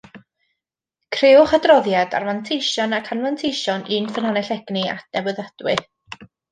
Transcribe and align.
Crëwch 1.17 1.53
adroddiad 1.57 2.17
ar 2.21 2.25
fanteision 2.31 2.99
ac 3.01 3.13
anfanteision 3.17 3.87
un 4.01 4.13
ffynhonnell 4.17 4.53
egni 4.59 4.89
adnewyddadwy 4.99 5.81